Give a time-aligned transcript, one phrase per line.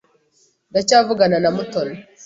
[0.71, 1.95] Ndacyavugana na Mutoni.